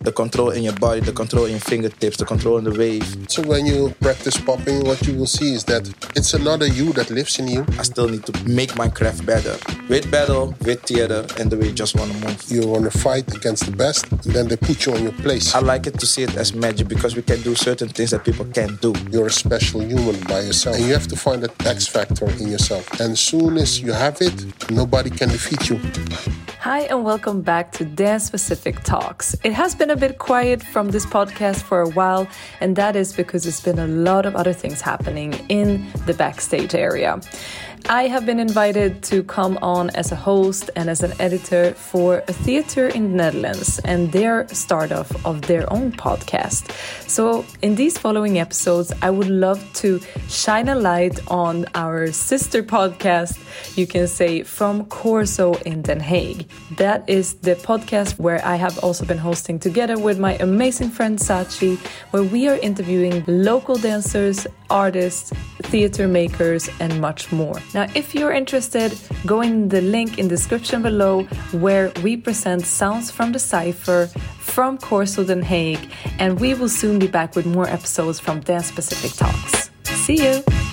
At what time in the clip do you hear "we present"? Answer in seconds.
72.02-72.62